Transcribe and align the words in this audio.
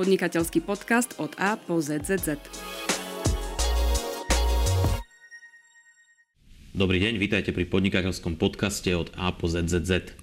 podnikateľský 0.00 0.64
podcast 0.64 1.12
od 1.20 1.36
A 1.36 1.60
po 1.60 1.76
ZZZ. 1.84 2.40
Dobrý 6.72 7.04
deň, 7.04 7.20
vítajte 7.20 7.52
pri 7.52 7.68
podnikateľskom 7.68 8.40
podcaste 8.40 8.88
od 8.96 9.12
A 9.20 9.28
po 9.36 9.44
ZZZ. 9.44 10.16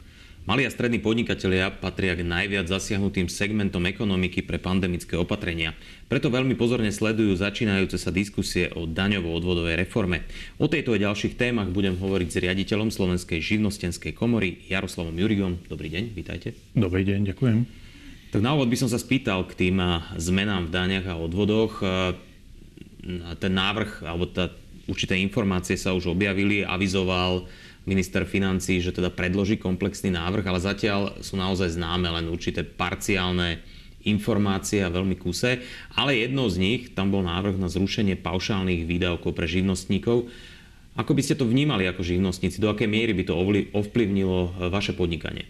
Mali 0.49 0.65
a 0.65 0.73
strední 0.73 0.97
podnikatelia 0.97 1.69
patria 1.69 2.17
k 2.17 2.25
najviac 2.25 2.65
zasiahnutým 2.65 3.29
segmentom 3.29 3.85
ekonomiky 3.85 4.41
pre 4.41 4.57
pandemické 4.57 5.13
opatrenia. 5.13 5.77
Preto 6.09 6.33
veľmi 6.33 6.57
pozorne 6.57 6.89
sledujú 6.89 7.37
začínajúce 7.37 8.01
sa 8.01 8.09
diskusie 8.09 8.73
o 8.73 8.89
daňovo-odvodovej 8.89 9.77
reforme. 9.77 10.25
O 10.57 10.65
tejto 10.65 10.97
a 10.97 11.03
ďalších 11.05 11.37
témach 11.37 11.69
budem 11.69 12.01
hovoriť 12.01 12.29
s 12.33 12.41
riaditeľom 12.41 12.89
Slovenskej 12.89 13.45
živnostenskej 13.45 14.17
komory 14.17 14.65
Jaroslavom 14.73 15.13
Jurigom. 15.13 15.61
Dobrý 15.69 15.93
deň, 15.93 16.17
vítajte. 16.17 16.57
Dobrý 16.73 17.05
deň, 17.05 17.29
ďakujem. 17.29 17.86
Tak 18.27 18.43
na 18.43 18.51
úvod 18.51 18.67
by 18.67 18.75
som 18.75 18.91
sa 18.91 18.99
spýtal 18.99 19.47
k 19.47 19.55
tým 19.55 19.79
zmenám 20.19 20.67
v 20.67 20.73
daniach 20.75 21.07
a 21.07 21.15
odvodoch. 21.15 21.79
Ten 23.39 23.53
návrh, 23.55 24.03
alebo 24.03 24.27
tá 24.27 24.51
určité 24.91 25.15
informácie 25.15 25.79
sa 25.79 25.95
už 25.95 26.11
objavili, 26.11 26.67
avizoval 26.67 27.47
minister 27.87 28.27
financí, 28.27 28.83
že 28.83 28.91
teda 28.91 29.07
predloží 29.15 29.55
komplexný 29.55 30.11
návrh, 30.11 30.43
ale 30.43 30.59
zatiaľ 30.59 31.23
sú 31.23 31.39
naozaj 31.39 31.79
známe 31.79 32.11
len 32.11 32.27
určité 32.27 32.67
parciálne 32.67 33.63
informácie 34.03 34.83
a 34.83 34.91
veľmi 34.91 35.15
kuse. 35.15 35.63
Ale 35.95 36.19
jednou 36.19 36.51
z 36.51 36.59
nich, 36.59 36.81
tam 36.91 37.15
bol 37.15 37.23
návrh 37.23 37.55
na 37.55 37.71
zrušenie 37.71 38.19
paušálnych 38.19 38.83
výdavkov 38.83 39.31
pre 39.31 39.47
živnostníkov. 39.47 40.27
Ako 40.99 41.11
by 41.15 41.21
ste 41.23 41.39
to 41.39 41.47
vnímali 41.47 41.87
ako 41.87 42.03
živnostníci? 42.03 42.59
Do 42.59 42.71
akej 42.75 42.91
miery 42.91 43.15
by 43.15 43.23
to 43.23 43.39
ovplyvnilo 43.71 44.39
eh, 44.51 44.51
vaše 44.67 44.91
podnikanie? 44.91 45.47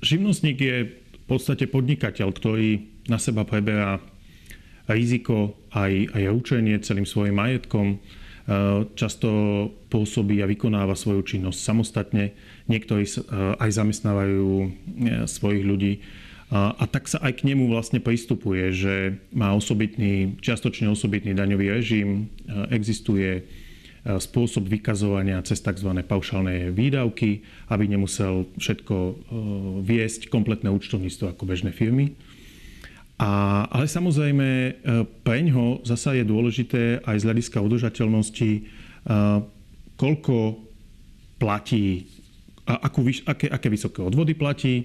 Živnostník 0.00 0.58
je 0.58 0.76
podstate 1.30 1.70
podnikateľ, 1.70 2.28
ktorý 2.34 2.68
na 3.06 3.22
seba 3.22 3.46
preberá 3.46 4.02
riziko 4.90 5.54
aj, 5.70 6.10
aj 6.10 6.34
učenie 6.34 6.82
celým 6.82 7.06
svojim 7.06 7.38
majetkom, 7.38 8.02
Eh, 8.50 8.82
často 8.98 9.28
pôsobí 9.94 10.42
a 10.42 10.50
vykonáva 10.50 10.98
svoju 10.98 11.22
činnosť 11.22 11.58
samostatne. 11.60 12.34
Niektorí 12.66 13.06
eh, 13.06 13.14
aj 13.62 13.70
zamestnávajú 13.78 14.50
eh, 14.58 14.68
svojich 15.30 15.62
ľudí. 15.62 15.94
A 16.50 16.82
tak 16.90 17.06
sa 17.06 17.22
aj 17.22 17.38
k 17.38 17.46
nemu 17.46 17.70
vlastne 17.70 18.02
pristupuje, 18.02 18.74
že 18.74 19.22
má 19.30 19.54
osobitný, 19.54 20.34
čiastočne 20.42 20.90
osobitný 20.90 21.30
daňový 21.30 21.78
režim, 21.78 22.26
existuje 22.74 23.46
spôsob 24.00 24.64
vykazovania 24.64 25.44
cez 25.44 25.60
tzv. 25.60 25.92
paušálne 26.04 26.72
výdavky, 26.72 27.44
aby 27.68 27.84
nemusel 27.84 28.48
všetko 28.56 28.96
viesť 29.84 30.32
kompletné 30.32 30.72
účtovníctvo 30.72 31.36
ako 31.36 31.44
bežné 31.44 31.76
firmy. 31.76 32.16
A, 33.20 33.68
ale 33.68 33.84
samozrejme, 33.84 34.48
e, 34.48 34.72
pre 35.20 35.44
ňo 35.44 35.84
zasa 35.84 36.16
je 36.16 36.24
dôležité 36.24 37.04
aj 37.04 37.20
z 37.20 37.26
hľadiska 37.28 37.60
udržateľnosti, 37.60 38.50
e, 38.56 38.60
koľko 40.00 40.36
platí, 41.36 42.08
akú, 42.64 43.04
aké, 43.28 43.52
aké 43.52 43.68
vysoké 43.68 44.00
odvody 44.00 44.32
platí. 44.32 44.74
E, 44.80 44.84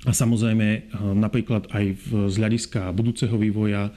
a 0.00 0.10
samozrejme 0.16 0.96
napríklad 1.12 1.70
aj 1.70 1.84
z 2.08 2.34
hľadiska 2.40 2.88
budúceho 2.96 3.36
vývoja, 3.36 3.92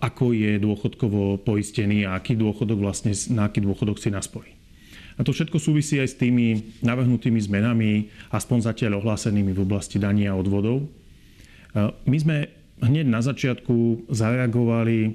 ako 0.00 0.36
je 0.36 0.60
dôchodkovo 0.60 1.40
poistený 1.40 2.04
a 2.04 2.20
aký 2.20 2.36
dôchodok 2.36 2.76
vlastne, 2.76 3.16
na 3.32 3.48
aký 3.48 3.64
dôchodok 3.64 3.96
si 3.96 4.12
naspojí. 4.12 4.52
A 5.16 5.24
to 5.24 5.32
všetko 5.32 5.56
súvisí 5.56 5.96
aj 5.96 6.12
s 6.12 6.20
tými 6.20 6.76
navrhnutými 6.84 7.40
zmenami, 7.40 8.12
aspoň 8.36 8.68
zatiaľ 8.68 9.00
ohlásenými 9.00 9.56
v 9.56 9.64
oblasti 9.64 9.96
dania 9.96 10.36
a 10.36 10.38
odvodov. 10.38 10.84
My 12.04 12.16
sme 12.20 12.52
hneď 12.84 13.08
na 13.08 13.24
začiatku 13.24 14.08
zareagovali 14.12 14.98
e, 15.00 15.10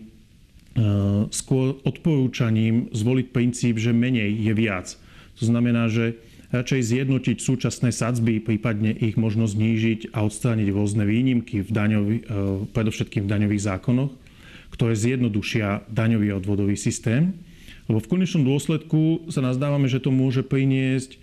skôr 1.29 1.77
odporúčaním 1.85 2.89
zvoliť 2.89 3.27
princíp, 3.29 3.77
že 3.77 3.93
menej 3.93 4.33
je 4.41 4.53
viac. 4.57 4.97
To 5.37 5.45
znamená, 5.45 5.89
že 5.89 6.17
radšej 6.49 6.81
zjednotiť 6.81 7.37
súčasné 7.37 7.89
sadzby, 7.93 8.41
prípadne 8.41 8.93
ich 8.93 9.17
možno 9.17 9.45
znížiť 9.45 10.13
a 10.17 10.25
odstrániť 10.25 10.67
rôzne 10.73 11.05
výnimky 11.05 11.61
v 11.61 11.69
daňovi, 11.69 12.15
e, 12.17 12.23
predovšetkým 12.73 13.25
v 13.25 13.31
daňových 13.31 13.65
zákonoch, 13.69 14.20
ktoré 14.71 14.95
zjednodušia 14.95 15.85
daňový 15.91 16.31
a 16.31 16.39
odvodový 16.39 16.79
systém. 16.79 17.35
Lebo 17.91 17.99
v 17.99 18.11
konečnom 18.11 18.47
dôsledku 18.47 19.27
sa 19.27 19.43
nazdávame, 19.43 19.91
že 19.91 19.99
to 19.99 20.09
môže 20.09 20.47
priniesť 20.47 21.19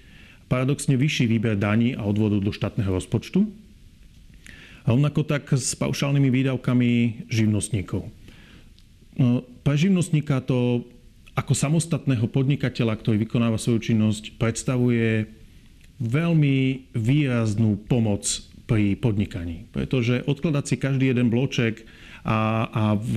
paradoxne 0.48 0.96
vyšší 0.96 1.28
výber 1.28 1.56
daní 1.56 1.92
a 1.92 2.04
odvodov 2.04 2.40
do 2.40 2.52
štátneho 2.52 2.88
rozpočtu, 2.88 3.48
rovnako 4.88 5.20
tak 5.28 5.52
s 5.52 5.76
paušálnymi 5.76 6.28
výdavkami 6.32 6.90
živnostníkov. 7.28 8.08
No, 9.20 9.44
pre 9.66 9.76
živnostníka 9.76 10.40
to 10.40 10.88
ako 11.36 11.52
samostatného 11.54 12.26
podnikateľa, 12.26 12.98
ktorý 12.98 13.22
vykonáva 13.22 13.60
svoju 13.60 13.92
činnosť, 13.92 14.40
predstavuje 14.40 15.30
veľmi 16.02 16.90
výraznú 16.98 17.78
pomoc 17.86 18.26
pri 18.66 18.98
podnikaní. 18.98 19.70
Pretože 19.70 20.26
odkladať 20.26 20.64
si 20.66 20.74
každý 20.80 21.14
jeden 21.14 21.30
bloček 21.30 21.86
a, 22.28 22.68
a 22.68 22.84
v, 22.92 23.14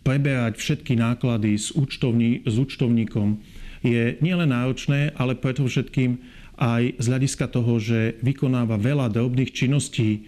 preberať 0.00 0.56
všetky 0.56 0.96
náklady 0.96 1.60
s, 1.60 1.68
účtovní, 1.76 2.40
s 2.48 2.56
účtovníkom 2.56 3.44
je 3.84 4.16
nielen 4.24 4.48
náročné, 4.48 5.12
ale 5.20 5.36
preto 5.36 5.68
všetkým 5.68 6.16
aj 6.56 6.96
z 6.96 7.06
hľadiska 7.12 7.52
toho, 7.52 7.76
že 7.76 8.16
vykonáva 8.24 8.80
veľa 8.80 9.12
drobných 9.12 9.52
činností, 9.52 10.24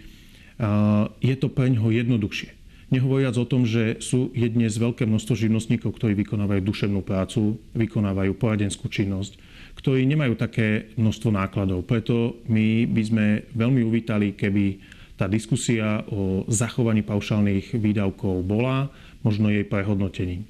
je 1.23 1.35
to 1.39 1.47
pre 1.49 1.71
ňoho 1.71 1.95
jednoduchšie. 1.95 2.51
Nehovoriac 2.93 3.33
o 3.41 3.49
tom, 3.49 3.65
že 3.65 3.97
sú 3.97 4.29
je 4.37 4.45
dnes 4.45 4.69
veľké 4.69 5.09
množstvo 5.09 5.33
živnostníkov, 5.33 5.97
ktorí 5.97 6.13
vykonávajú 6.21 6.61
duševnú 6.61 7.01
prácu, 7.01 7.57
vykonávajú 7.73 8.37
poradenskú 8.37 8.85
činnosť, 8.87 9.41
ktorí 9.81 10.05
nemajú 10.05 10.37
také 10.37 10.93
množstvo 10.95 11.33
nákladov. 11.33 11.83
Preto 11.89 12.39
my 12.45 12.85
by 12.85 13.01
sme 13.01 13.25
veľmi 13.51 13.81
uvítali, 13.81 14.37
keby 14.37 14.94
tá 15.15 15.31
diskusia 15.31 16.03
o 16.11 16.43
zachovaní 16.51 16.99
paušálnych 17.01 17.75
výdavkov 17.75 18.43
bola, 18.43 18.91
možno 19.23 19.47
jej 19.47 19.63
prehodnotením. 19.63 20.43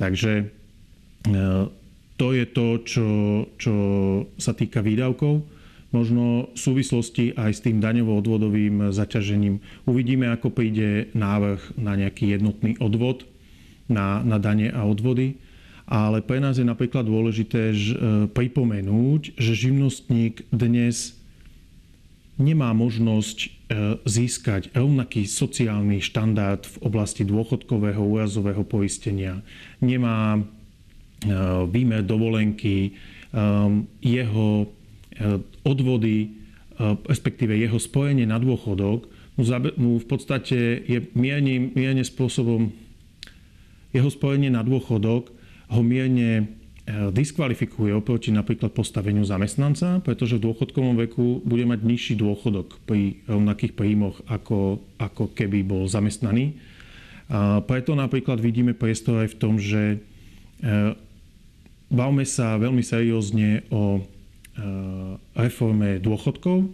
Takže 0.00 0.32
e, 0.40 0.44
to 2.16 2.26
je 2.32 2.44
to, 2.48 2.66
čo, 2.84 3.08
čo 3.60 3.74
sa 4.40 4.52
týka 4.56 4.80
výdavkov. 4.80 5.44
Možno 5.90 6.54
v 6.54 6.58
súvislosti 6.58 7.34
aj 7.34 7.50
s 7.50 7.64
tým 7.66 7.82
daňovo-odvodovým 7.82 8.94
zaťažením 8.94 9.58
uvidíme, 9.90 10.30
ako 10.30 10.54
príde 10.54 11.10
návrh 11.12 11.76
na 11.76 11.98
nejaký 11.98 12.30
jednotný 12.36 12.78
odvod 12.78 13.26
na, 13.90 14.22
na 14.22 14.38
dane 14.38 14.70
a 14.70 14.86
odvody. 14.86 15.36
Ale 15.90 16.22
pre 16.22 16.38
nás 16.38 16.54
je 16.54 16.64
napríklad 16.64 17.02
dôležité 17.02 17.74
že, 17.74 17.98
pripomenúť, 18.30 19.34
že 19.34 19.52
živnostník 19.58 20.46
dnes 20.54 21.18
nemá 22.38 22.70
možnosť 22.70 23.38
e, 23.44 23.48
získať 24.02 24.74
rovnaký 24.74 25.30
sociálny 25.30 26.02
štandard 26.02 26.66
v 26.66 26.76
oblasti 26.90 27.22
dôchodkového 27.22 28.02
úrazového 28.02 28.66
poistenia. 28.66 29.46
Nemá 29.78 30.42
Eh, 31.20 31.28
výmer 31.68 32.00
dovolenky, 32.00 32.96
ehm, 33.36 33.84
jeho 34.00 34.64
eh, 35.20 35.36
odvody, 35.68 36.40
respektíve 36.80 37.52
jeho 37.60 37.76
spojenie 37.76 38.24
na 38.24 38.40
dôchodok, 38.40 39.04
mu 39.76 40.00
v 40.00 40.06
podstate 40.08 40.80
je 40.80 41.04
mierne, 41.12 41.76
mierne 41.76 42.00
spôsobom, 42.00 42.72
jeho 43.92 44.08
spojenie 44.08 44.48
na 44.48 44.64
dôchodok 44.64 45.28
ho 45.76 45.80
mierne 45.84 46.48
diskvalifikuje 47.12 47.92
oproti 47.92 48.34
napríklad 48.34 48.72
postaveniu 48.74 49.22
zamestnanca, 49.22 50.00
pretože 50.00 50.40
v 50.40 50.50
dôchodkovom 50.50 50.96
veku 51.06 51.44
bude 51.44 51.68
mať 51.68 51.80
nižší 51.84 52.14
dôchodok 52.18 52.82
pri 52.88 53.20
rovnakých 53.28 53.76
príjmoch, 53.76 54.20
ako, 54.26 54.80
ako 54.96 55.30
keby 55.36 55.62
bol 55.62 55.84
zamestnaný. 55.86 56.56
A 57.30 57.62
preto 57.62 57.94
napríklad 57.94 58.42
vidíme 58.42 58.74
priestor 58.74 59.22
aj 59.22 59.28
v 59.34 59.38
tom, 59.38 59.54
že 59.60 60.02
Bavme 61.90 62.22
sa 62.22 62.54
veľmi 62.54 62.86
seriózne 62.86 63.66
o 63.74 63.98
e, 63.98 64.00
reforme 65.34 65.98
dôchodkov 65.98 66.70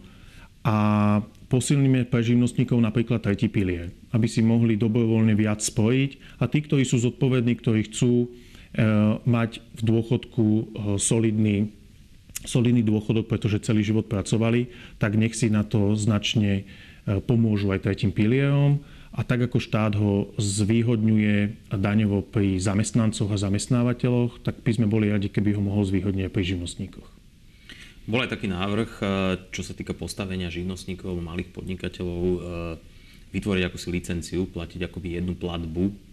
a 0.60 0.76
posilníme 1.48 2.04
pre 2.12 2.20
živnostníkov 2.20 2.76
napríklad 2.76 3.24
tretí 3.24 3.48
pilier, 3.48 3.96
aby 4.12 4.28
si 4.28 4.44
mohli 4.44 4.76
dobrovoľne 4.76 5.32
viac 5.32 5.64
spojiť 5.64 6.36
a 6.36 6.44
tí, 6.52 6.60
ktorí 6.60 6.84
sú 6.84 7.00
zodpovední, 7.00 7.56
ktorí 7.56 7.88
chcú 7.88 8.28
mať 9.24 9.64
v 9.76 9.82
dôchodku 9.82 10.44
e, 10.44 10.64
solidný, 11.00 11.72
solidný 12.44 12.84
dôchodok, 12.84 13.26
pretože 13.26 13.64
celý 13.64 13.80
život 13.80 14.06
pracovali, 14.06 14.68
tak 15.00 15.16
nech 15.16 15.32
si 15.32 15.48
na 15.48 15.64
to 15.64 15.96
značne 15.96 16.68
pomôžu 17.06 17.70
aj 17.70 17.86
tretím 17.86 18.10
pilierom 18.10 18.82
a 19.14 19.22
tak 19.22 19.46
ako 19.46 19.62
štát 19.62 19.94
ho 19.94 20.34
zvýhodňuje 20.36 21.70
daňovo 21.70 22.26
pri 22.26 22.58
zamestnancoch 22.58 23.30
a 23.30 23.38
zamestnávateľoch, 23.38 24.42
tak 24.42 24.60
by 24.60 24.70
sme 24.74 24.90
boli 24.90 25.08
radi, 25.08 25.30
keby 25.30 25.54
ho 25.54 25.62
mohol 25.62 25.86
zvýhodniť 25.86 26.26
aj 26.26 26.34
pri 26.34 26.44
živnostníkoch. 26.44 27.08
Bol 28.10 28.26
aj 28.26 28.34
taký 28.34 28.50
návrh, 28.50 28.90
čo 29.54 29.62
sa 29.62 29.72
týka 29.72 29.94
postavenia 29.94 30.50
živnostníkov, 30.50 31.16
malých 31.22 31.54
podnikateľov, 31.54 32.22
vytvoriť 33.34 33.62
akúsi 33.66 33.88
licenciu, 33.90 34.46
platiť 34.46 34.86
akoby 34.86 35.18
jednu 35.18 35.34
platbu 35.34 36.05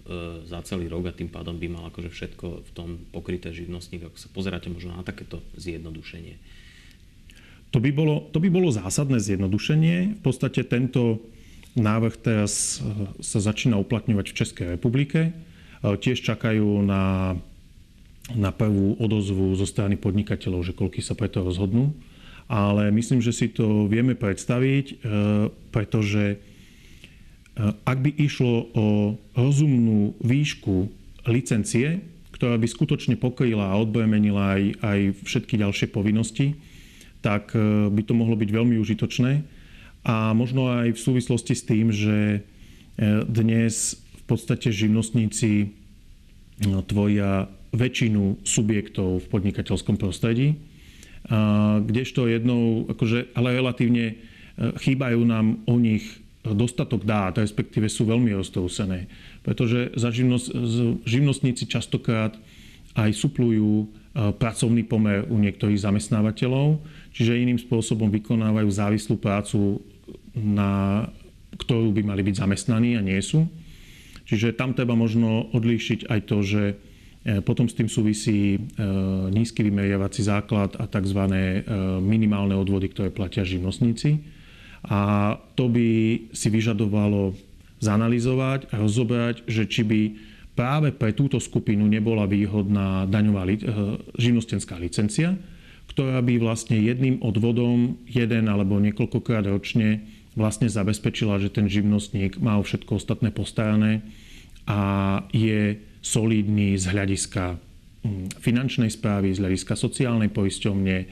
za 0.43 0.59
celý 0.67 0.91
rok 0.91 1.07
a 1.07 1.15
tým 1.15 1.31
pádom 1.31 1.55
by 1.55 1.67
mal 1.71 1.83
akože 1.87 2.11
všetko 2.11 2.47
v 2.67 2.71
tom 2.75 2.89
pokryté 3.15 3.55
živnostník. 3.55 4.07
Ako 4.07 4.17
sa 4.19 4.27
pozeráte 4.27 4.67
možno 4.67 4.99
na 4.99 5.03
takéto 5.03 5.39
zjednodušenie? 5.55 6.35
To 7.71 7.81
by, 7.81 7.89
bolo, 7.89 8.29
to 8.29 8.37
by 8.37 8.51
bolo 8.51 8.69
zásadné 8.69 9.17
zjednodušenie. 9.17 10.19
V 10.19 10.21
podstate 10.21 10.61
tento 10.67 11.23
návrh 11.73 12.19
teraz 12.21 12.83
sa 13.23 13.39
začína 13.41 13.81
uplatňovať 13.81 14.25
v 14.29 14.37
Českej 14.37 14.67
republike. 14.77 15.33
Tiež 15.81 16.21
čakajú 16.21 16.85
na 16.85 17.33
na 18.31 18.55
prvú 18.55 18.95
odozvu 19.03 19.51
zo 19.59 19.67
strany 19.67 19.99
podnikateľov, 19.99 20.63
že 20.63 20.77
koľky 20.77 21.03
sa 21.03 21.11
preto 21.11 21.43
rozhodnú. 21.43 21.91
Ale 22.47 22.87
myslím, 22.95 23.19
že 23.19 23.35
si 23.35 23.51
to 23.51 23.87
vieme 23.91 24.15
predstaviť, 24.15 24.85
e, 24.87 24.95
pretože 25.71 26.23
e, 26.23 26.37
ak 27.61 27.97
by 28.01 28.11
išlo 28.17 28.73
o 28.73 28.85
rozumnú 29.37 30.17
výšku 30.25 30.89
licencie, 31.29 32.01
ktorá 32.33 32.57
by 32.57 32.65
skutočne 32.65 33.15
pokryla 33.15 33.71
a 33.71 33.79
odbremenila 33.79 34.57
aj, 34.57 34.63
aj 34.81 34.99
všetky 35.21 35.61
ďalšie 35.61 35.87
povinnosti, 35.93 36.57
tak 37.21 37.53
e, 37.53 37.87
by 37.93 38.01
to 38.03 38.17
mohlo 38.17 38.33
byť 38.33 38.49
veľmi 38.49 38.75
užitočné. 38.81 39.45
A 40.03 40.35
možno 40.35 40.67
aj 40.67 40.97
v 40.97 40.99
súvislosti 40.99 41.53
s 41.55 41.63
tým, 41.63 41.87
že 41.87 42.43
dnes 43.23 43.97
v 43.97 44.23
podstate 44.27 44.69
živnostníci 44.69 45.73
tvoja 46.91 47.49
väčšinu 47.73 48.45
subjektov 48.45 49.25
v 49.25 49.29
podnikateľskom 49.31 49.97
prostredí, 49.97 50.61
kdežto 51.81 52.29
jednou, 52.29 52.85
akože, 52.91 53.33
ale 53.33 53.57
relatívne 53.57 54.21
chýbajú 54.59 55.25
nám 55.25 55.65
o 55.65 55.75
nich 55.81 56.05
dostatok 56.43 57.07
dát, 57.07 57.39
respektíve 57.39 57.87
sú 57.87 58.03
veľmi 58.03 58.35
roztrúsené. 58.35 59.07
Pretože 59.47 59.95
za 59.95 60.11
živnosť, 60.11 60.47
živnostníci 61.07 61.63
častokrát 61.71 62.35
aj 62.99 63.15
suplujú 63.15 63.71
e, 63.83 63.85
pracovný 64.35 64.83
pomer 64.83 65.23
u 65.31 65.39
niektorých 65.39 65.79
zamestnávateľov, 65.79 66.83
čiže 67.15 67.39
iným 67.39 67.57
spôsobom 67.57 68.11
vykonávajú 68.11 68.69
závislú 68.69 69.15
prácu, 69.17 69.79
na 70.35 71.07
ktorú 71.55 71.95
by 71.95 72.01
mali 72.03 72.21
byť 72.27 72.35
zamestnaní 72.43 72.99
a 72.99 73.01
nie 73.01 73.17
sú. 73.23 73.47
Čiže 74.27 74.55
tam 74.59 74.75
treba 74.75 74.99
možno 74.99 75.47
odlíšiť 75.55 76.11
aj 76.11 76.19
to, 76.27 76.37
že 76.43 76.63
E, 77.23 77.39
potom 77.39 77.71
s 77.71 77.75
tým 77.75 77.87
súvisí 77.87 78.55
e, 78.55 78.85
nízky 79.31 79.63
vymeriavací 79.63 80.27
základ 80.27 80.75
a 80.75 80.85
tzv. 80.91 81.19
Minimálne 82.03 82.55
odvody, 82.59 82.91
ktoré 82.91 83.09
platia 83.15 83.47
živnostníci. 83.47 84.42
A 84.87 85.35
to 85.55 85.71
by 85.71 86.19
si 86.35 86.47
vyžadovalo 86.51 87.35
zanalizovať 87.79 88.71
a 88.71 88.79
rozobrať, 88.79 89.47
že 89.47 89.67
či 89.67 89.81
by 89.83 90.01
práve 90.55 90.93
pre 90.93 91.11
túto 91.11 91.39
skupinu 91.39 91.87
nebola 91.87 92.29
výhodná 92.29 93.09
daňová 93.09 93.43
živnostenská 94.15 94.79
licencia, 94.79 95.35
ktorá 95.91 96.23
by 96.23 96.39
vlastne 96.39 96.79
jedným 96.79 97.19
odvodom, 97.19 97.99
jeden 98.07 98.47
alebo 98.47 98.79
niekoľkokrát 98.79 99.45
ročne 99.49 100.03
vlastne 100.33 100.65
zabezpečila, 100.65 101.37
že 101.37 101.53
ten 101.53 101.69
živnostník 101.69 102.41
má 102.41 102.57
všetko 102.57 102.97
ostatné 102.97 103.29
postarané 103.29 104.01
a 104.65 105.21
je 105.29 105.77
solidný 106.01 106.73
z 106.79 106.89
hľadiska 106.89 107.55
mm, 107.55 108.41
finančnej 108.41 108.89
správy, 108.89 109.35
z 109.35 109.41
hľadiska 109.43 109.77
sociálnej 109.77 110.33
poisťovne, 110.33 110.97
e, 110.97 111.05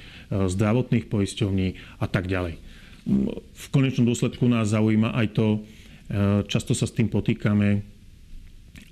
zdravotných 0.50 1.06
poisťovní 1.06 1.68
a 2.02 2.06
tak 2.10 2.26
ďalej. 2.26 2.58
V 3.52 3.66
konečnom 3.74 4.06
dôsledku 4.06 4.46
nás 4.46 4.74
zaujíma 4.74 5.14
aj 5.18 5.28
to, 5.34 5.48
e, 5.56 5.60
často 6.46 6.78
sa 6.78 6.86
s 6.86 6.94
tým 6.94 7.10
potýkame, 7.10 7.82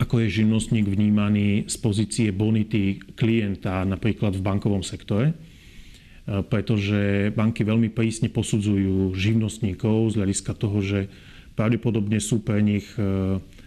ako 0.01 0.23
je 0.23 0.41
živnostník 0.41 0.89
vnímaný 0.89 1.69
z 1.69 1.75
pozície 1.77 2.27
bonity 2.33 2.97
klienta 3.13 3.85
napríklad 3.85 4.33
v 4.33 4.45
bankovom 4.45 4.81
sektore, 4.81 5.33
e, 5.33 5.35
pretože 6.41 7.29
banky 7.35 7.61
veľmi 7.61 7.93
prísne 7.93 8.33
posudzujú 8.33 9.13
živnostníkov 9.13 10.15
z 10.15 10.25
hľadiska 10.25 10.51
toho, 10.57 10.81
že 10.81 11.09
pravdepodobne 11.53 12.23
sú 12.23 12.39
pre 12.39 12.63
nich 12.63 12.87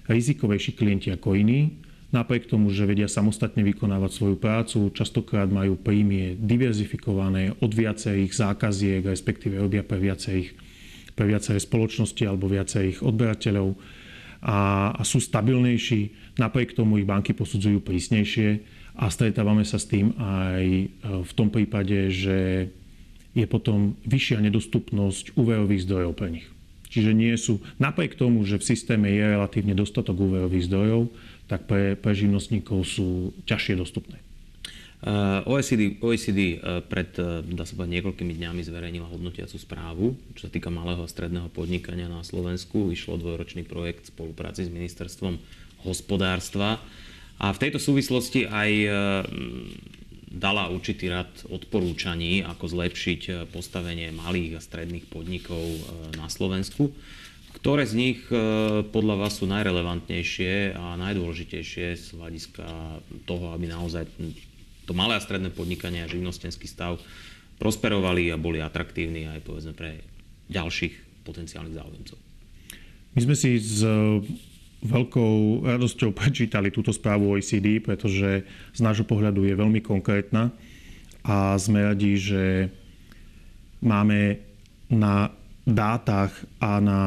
rizikovejší 0.09 0.73
klienti 0.81 1.13
ako 1.13 1.37
iní 1.37 1.82
Napriek 2.13 2.45
tomu, 2.45 2.69
že 2.69 2.85
vedia 2.85 3.09
samostatne 3.09 3.65
vykonávať 3.65 4.11
svoju 4.13 4.37
prácu, 4.37 4.93
častokrát 4.93 5.49
majú 5.49 5.81
príjmy 5.81 6.37
diverzifikované 6.37 7.57
od 7.65 7.73
viacerých 7.73 8.37
zákaziek, 8.37 9.01
respektíve 9.01 9.57
robia 9.57 9.81
pre 9.81 9.97
viacerých, 9.97 10.53
pre 11.17 11.25
viaceré 11.25 11.57
spoločnosti 11.57 12.21
alebo 12.29 12.53
viacerých 12.53 13.01
odberateľov 13.01 13.81
a, 14.45 14.93
a 14.93 15.03
sú 15.09 15.25
stabilnejší. 15.25 16.37
Napriek 16.37 16.77
tomu 16.77 17.01
ich 17.01 17.09
banky 17.09 17.33
posudzujú 17.33 17.81
prísnejšie 17.81 18.61
a 19.01 19.09
stretávame 19.09 19.65
sa 19.65 19.81
s 19.81 19.89
tým 19.89 20.13
aj 20.21 20.65
e, 20.69 20.87
v 21.25 21.33
tom 21.33 21.49
prípade, 21.49 22.13
že 22.13 22.69
je 23.33 23.47
potom 23.49 23.97
vyššia 24.05 24.45
nedostupnosť 24.45 25.33
úverových 25.41 25.89
zdrojov 25.89 26.13
pre 26.13 26.29
nich. 26.29 26.47
Čiže 26.93 27.17
nie 27.17 27.33
sú, 27.41 27.65
napriek 27.81 28.21
tomu, 28.21 28.45
že 28.45 28.61
v 28.61 28.69
systéme 28.69 29.09
je 29.09 29.25
relatívne 29.25 29.73
dostatok 29.73 30.13
úverových 30.13 30.69
zdrojov, 30.69 31.09
tak 31.51 31.67
pre, 31.67 31.99
pre 31.99 32.13
živnostníkov 32.15 32.87
sú 32.87 33.37
ťažšie 33.45 33.75
dostupné. 33.79 34.23
Uh, 35.03 35.43
OECD, 35.51 35.99
OECD 35.99 36.63
uh, 36.63 36.79
pred, 36.79 37.11
uh, 37.19 37.43
dá 37.43 37.67
sa 37.67 37.75
povedať, 37.75 37.99
niekoľkými 37.99 38.39
dňami 38.39 38.63
zverejnila 38.63 39.11
hodnotiacu 39.11 39.59
správu, 39.59 40.15
čo 40.39 40.47
sa 40.47 40.51
týka 40.55 40.71
malého 40.71 41.03
a 41.03 41.11
stredného 41.11 41.51
podnikania 41.51 42.07
na 42.07 42.23
Slovensku. 42.23 42.95
Išlo 42.95 43.19
dvojročný 43.19 43.67
projekt 43.67 44.07
v 44.07 44.15
spolupráci 44.15 44.63
s 44.63 44.71
ministerstvom 44.71 45.43
hospodárstva. 45.83 46.79
A 47.43 47.51
v 47.51 47.59
tejto 47.59 47.83
súvislosti 47.83 48.47
aj 48.47 48.71
dala 50.31 50.71
určitý 50.71 51.11
rad 51.11 51.35
odporúčaní, 51.51 52.47
ako 52.47 52.71
zlepšiť 52.71 53.51
postavenie 53.51 54.15
malých 54.15 54.57
a 54.57 54.61
stredných 54.63 55.11
podnikov 55.11 55.67
na 56.15 56.31
Slovensku. 56.31 56.95
Ktoré 57.53 57.85
z 57.85 57.95
nich 57.95 58.21
e, 58.33 58.37
podľa 58.87 59.27
vás 59.27 59.39
sú 59.39 59.47
najrelevantnejšie 59.47 60.77
a 60.77 60.97
najdôležitejšie 60.99 61.87
z 61.95 62.07
hľadiska 62.17 62.65
toho, 63.29 63.53
aby 63.55 63.69
naozaj 63.69 64.09
to 64.89 64.93
malé 64.97 65.17
a 65.17 65.23
stredné 65.23 65.53
podnikanie 65.55 66.03
a 66.03 66.11
živnostenský 66.11 66.67
stav 66.67 66.99
prosperovali 67.63 68.35
a 68.35 68.41
boli 68.41 68.59
atraktívni 68.59 69.31
aj 69.31 69.47
povedzme 69.47 69.77
pre 69.77 70.03
ďalších 70.51 71.23
potenciálnych 71.23 71.79
záujemcov? 71.79 72.19
My 73.13 73.21
sme 73.23 73.37
si 73.39 73.61
s 73.61 73.85
veľkou 74.83 75.63
radosťou 75.63 76.11
prečítali 76.11 76.75
túto 76.75 76.91
správu 76.91 77.39
OECD, 77.39 77.79
pretože 77.79 78.43
z 78.75 78.81
nášho 78.83 79.07
pohľadu 79.07 79.47
je 79.47 79.55
veľmi 79.55 79.79
konkrétna 79.79 80.51
a 81.23 81.55
sme 81.55 81.87
radi, 81.87 82.19
že 82.19 82.45
máme 83.79 84.43
na 84.91 85.31
dátach 85.63 86.35
a 86.59 86.83
na 86.83 87.01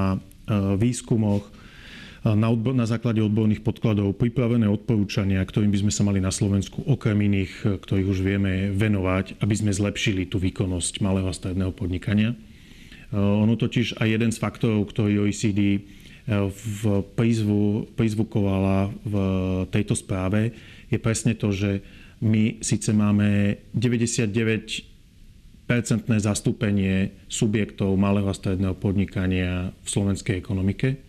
výskumoch 0.52 1.44
eh, 1.50 2.34
na, 2.34 2.48
odbo- 2.50 2.76
na 2.76 2.86
základe 2.86 3.22
odborných 3.22 3.66
podkladov 3.66 4.18
pripravené 4.18 4.70
odporúčania, 4.70 5.42
ktorým 5.42 5.74
by 5.74 5.88
sme 5.88 5.92
sa 5.94 6.04
mali 6.06 6.20
na 6.22 6.30
Slovensku 6.34 6.86
okrem 6.86 7.18
iných, 7.18 7.54
eh, 7.66 7.68
ktorých 7.78 8.08
už 8.10 8.20
vieme 8.22 8.70
venovať, 8.74 9.42
aby 9.42 9.56
sme 9.56 9.72
zlepšili 9.74 10.30
tú 10.30 10.38
výkonnosť 10.42 11.02
malého 11.02 11.30
a 11.30 11.36
stredného 11.36 11.74
podnikania. 11.74 12.38
Ono 13.16 13.54
totiž 13.56 14.02
aj 14.02 14.08
jeden 14.12 14.32
z 14.34 14.42
faktorov, 14.42 14.92
ktorý 14.92 15.24
OECD 15.24 15.88
v 16.28 16.82
prízvu, 17.16 17.86
prizvukovala 17.94 18.92
v 19.06 19.16
tejto 19.70 19.94
správe, 19.94 20.52
je 20.90 20.98
presne 21.00 21.38
to, 21.38 21.54
že 21.54 21.86
my 22.26 22.60
síce 22.66 22.90
máme 22.92 23.62
99 23.78 24.95
percentné 25.66 26.22
zastúpenie 26.22 27.14
subjektov 27.26 27.98
malého 27.98 28.30
a 28.30 28.38
stredného 28.38 28.78
podnikania 28.78 29.74
v 29.82 29.88
slovenskej 29.90 30.38
ekonomike. 30.38 31.02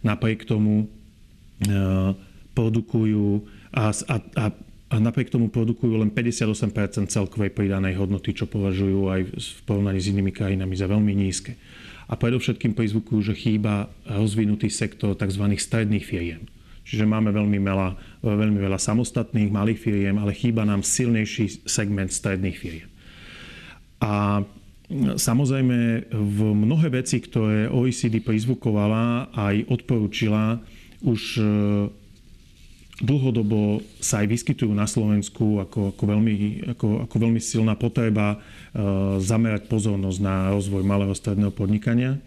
Napriek 0.00 0.48
tomu 0.48 0.84
e, 0.84 0.86
produkujú 2.56 3.44
a, 3.76 3.92
a, 3.92 4.16
a, 4.16 4.44
a 4.88 4.96
napriek 4.96 5.28
tomu 5.28 5.52
produkujú 5.52 6.00
len 6.00 6.08
58% 6.08 7.12
celkovej 7.12 7.52
pridanej 7.52 8.00
hodnoty, 8.00 8.32
čo 8.32 8.48
považujú 8.48 9.12
aj 9.12 9.20
v 9.36 9.60
porovnaní 9.68 10.00
s 10.00 10.08
inými 10.08 10.32
krajinami 10.32 10.72
za 10.72 10.88
veľmi 10.88 11.12
nízke. 11.12 11.60
A 12.08 12.16
predovšetkým 12.16 12.72
prizvukujú, 12.72 13.20
že 13.20 13.34
chýba 13.36 13.92
rozvinutý 14.08 14.72
sektor 14.72 15.12
tzv. 15.12 15.44
stredných 15.60 16.08
firiem. 16.08 16.48
Čiže 16.88 17.04
máme 17.04 17.28
veľmi 17.36 17.60
veľa, 17.60 17.88
veľmi 18.24 18.64
veľa 18.64 18.80
samostatných 18.80 19.52
malých 19.52 19.76
firiem, 19.76 20.16
ale 20.16 20.32
chýba 20.32 20.64
nám 20.64 20.80
silnejší 20.80 21.68
segment 21.68 22.08
stredných 22.08 22.56
firiem. 22.56 22.88
A 23.98 24.46
samozrejme 25.18 26.08
v 26.08 26.38
mnohé 26.54 26.88
veci, 26.88 27.20
ktoré 27.20 27.68
OECD 27.68 28.24
prizvukovala 28.24 29.34
aj 29.36 29.68
odporúčila, 29.68 30.62
už 31.04 31.20
e, 31.38 31.44
dlhodobo 32.98 33.84
sa 34.02 34.24
aj 34.24 34.26
vyskytujú 34.32 34.72
na 34.74 34.88
Slovensku 34.88 35.62
ako, 35.62 35.94
ako, 35.94 36.02
veľmi, 36.08 36.34
ako, 36.74 36.88
ako 37.06 37.16
veľmi 37.20 37.38
silná 37.38 37.78
potreba 37.78 38.34
e, 38.34 38.38
zamerať 39.22 39.70
pozornosť 39.70 40.18
na 40.24 40.50
rozvoj 40.56 40.82
malého 40.82 41.14
stredného 41.14 41.52
podnikania. 41.54 42.18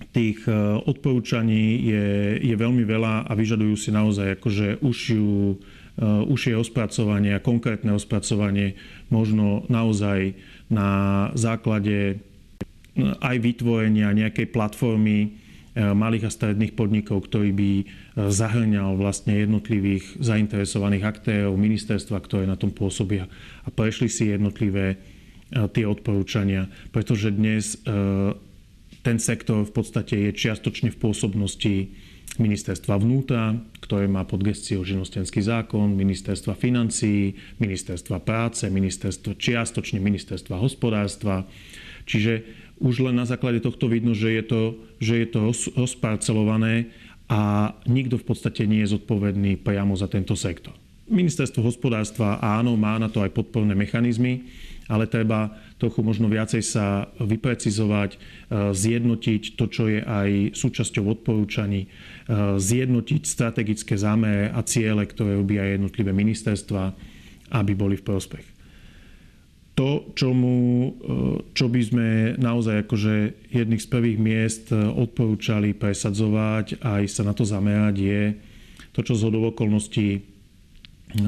E, 0.00 0.06
tých 0.10 0.46
odporúčaní 0.86 1.82
je, 1.82 2.06
je 2.42 2.54
veľmi 2.54 2.82
veľa 2.86 3.26
a 3.26 3.32
vyžadujú 3.34 3.74
si 3.78 3.90
naozaj 3.90 4.38
akože 4.38 4.82
užšiu, 4.82 5.26
užšie 6.26 6.54
ospracovanie 6.58 7.34
a 7.34 7.42
konkrétne 7.42 7.94
ospracovanie 7.94 8.74
možno 9.10 9.62
naozaj 9.70 10.34
na 10.66 11.30
základe 11.38 12.18
aj 12.98 13.36
vytvorenia 13.38 14.10
nejakej 14.14 14.50
platformy 14.50 15.44
E, 15.74 15.90
malých 15.90 16.30
a 16.30 16.34
stredných 16.34 16.78
podnikov, 16.78 17.26
ktorý 17.26 17.50
by 17.50 17.70
e, 17.82 17.84
zahrňal 18.30 18.94
vlastne 18.94 19.42
jednotlivých 19.42 20.22
zainteresovaných 20.22 21.02
aktérov, 21.02 21.58
ministerstva, 21.58 22.22
ktoré 22.22 22.46
na 22.46 22.54
tom 22.54 22.70
pôsobia 22.70 23.26
a 23.66 23.68
prešli 23.74 24.06
si 24.06 24.30
jednotlivé 24.30 24.94
e, 24.94 24.96
tie 25.74 25.82
odporúčania, 25.82 26.70
pretože 26.94 27.34
dnes 27.34 27.82
ten 29.04 29.20
sektor 29.20 29.68
v 29.68 29.72
podstate 29.76 30.16
je 30.16 30.30
čiastočne 30.32 30.88
v 30.88 30.98
pôsobnosti 30.98 31.74
ministerstva 32.40 32.98
vnútra, 32.98 33.54
ktoré 33.84 34.08
má 34.08 34.24
pod 34.26 34.42
gestiou 34.42 34.82
živnostenský 34.82 35.44
zákon, 35.44 35.92
ministerstva 35.92 36.56
financií, 36.56 37.36
ministerstva 37.60 38.18
práce, 38.24 38.66
ministerstva, 38.66 39.38
čiastočne 39.38 40.00
ministerstva 40.00 40.56
hospodárstva. 40.58 41.44
Čiže 42.08 42.42
už 42.82 43.06
len 43.06 43.14
na 43.14 43.28
základe 43.28 43.62
tohto 43.62 43.86
vidno, 43.86 44.16
že 44.16 44.34
je 44.34 44.42
to, 44.42 44.62
že 44.98 45.14
je 45.22 45.26
to 45.30 45.40
rozparcelované 45.78 46.90
a 47.30 47.72
nikto 47.86 48.18
v 48.18 48.26
podstate 48.26 48.66
nie 48.66 48.82
je 48.82 48.98
zodpovedný 48.98 49.60
priamo 49.60 49.94
za 49.94 50.10
tento 50.10 50.34
sektor. 50.34 50.74
Ministerstvo 51.04 51.60
hospodárstva 51.60 52.40
áno, 52.40 52.74
má 52.80 52.96
na 52.96 53.12
to 53.12 53.20
aj 53.20 53.30
podporné 53.36 53.76
mechanizmy, 53.76 54.48
ale 54.88 55.04
treba 55.08 55.52
trochu 55.78 56.00
možno 56.06 56.30
viacej 56.30 56.62
sa 56.62 57.10
vyprecizovať, 57.18 58.10
e, 58.14 58.18
zjednotiť 58.70 59.58
to, 59.58 59.64
čo 59.66 59.84
je 59.90 60.00
aj 60.00 60.54
súčasťou 60.54 61.04
odporúčaní, 61.18 61.86
e, 61.86 61.88
zjednotiť 62.56 63.22
strategické 63.26 63.98
zámere 63.98 64.54
a 64.54 64.62
ciele, 64.62 65.02
ktoré 65.02 65.34
robia 65.34 65.66
jednotlivé 65.66 66.14
ministerstva, 66.14 66.94
aby 67.58 67.72
boli 67.74 67.98
v 67.98 68.06
prospech. 68.06 68.46
To, 69.74 70.06
čomu, 70.14 70.54
e, 70.54 70.90
čo 71.50 71.66
by 71.66 71.80
sme 71.82 72.08
naozaj 72.38 72.86
akože 72.86 73.14
jedných 73.50 73.82
z 73.82 73.88
prvých 73.90 74.18
miest 74.22 74.70
odporúčali 74.70 75.74
presadzovať 75.74 76.78
a 76.78 77.02
aj 77.02 77.04
sa 77.10 77.22
na 77.26 77.34
to 77.34 77.42
zamerať 77.42 77.94
je 77.98 78.22
to, 78.94 79.02
čo 79.02 79.18
z 79.18 79.26
okolností 79.26 80.22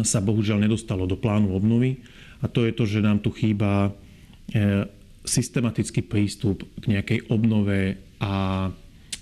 sa 0.07 0.23
bohužiaľ 0.23 0.63
nedostalo 0.67 1.07
do 1.11 1.19
plánu 1.19 1.55
obnovy 1.55 1.99
a 2.43 2.47
to 2.47 2.63
je 2.63 2.73
to, 2.75 2.87
že 2.87 3.03
nám 3.03 3.19
tu 3.19 3.35
chýba 3.35 3.91
systematický 5.27 6.07
prístup 6.07 6.63
k 6.79 6.85
nejakej 6.95 7.27
obnove 7.33 7.99
a 8.23 8.69